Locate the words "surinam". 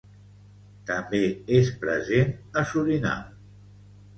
2.73-3.25